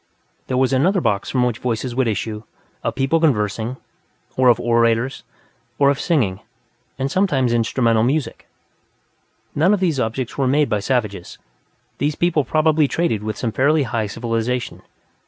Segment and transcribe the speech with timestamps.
[0.47, 2.41] There was another box from which voices would issue,
[2.83, 3.77] of people conversing,
[4.35, 5.23] or of orators,
[5.77, 6.39] or of singing,
[6.97, 8.47] and sometimes instrumental music.
[9.53, 11.37] None of these were objects made by savages;
[11.99, 14.81] these people probably traded with some fairly high civilization.